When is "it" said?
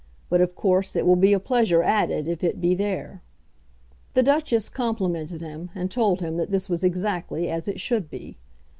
0.95-1.05, 2.43-2.59, 7.67-7.79